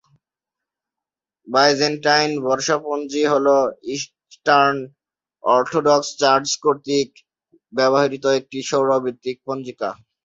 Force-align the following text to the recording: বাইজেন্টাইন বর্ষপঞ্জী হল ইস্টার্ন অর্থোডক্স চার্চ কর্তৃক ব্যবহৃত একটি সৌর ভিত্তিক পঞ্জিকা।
বাইজেন্টাইন 1.47 2.31
বর্ষপঞ্জী 2.45 3.23
হল 3.31 3.47
ইস্টার্ন 3.93 4.77
অর্থোডক্স 5.43 6.07
চার্চ 6.21 6.47
কর্তৃক 6.63 7.09
ব্যবহৃত 7.73 8.25
একটি 8.39 8.59
সৌর 8.69 8.89
ভিত্তিক 9.05 9.37
পঞ্জিকা। 9.47 9.89